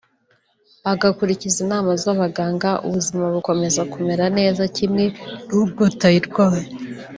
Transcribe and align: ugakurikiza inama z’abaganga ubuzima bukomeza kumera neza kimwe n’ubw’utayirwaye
ugakurikiza 0.93 1.57
inama 1.65 1.91
z’abaganga 2.03 2.69
ubuzima 2.87 3.25
bukomeza 3.35 3.81
kumera 3.91 4.25
neza 4.37 4.61
kimwe 4.75 5.05
n’ubw’utayirwaye 5.47 6.65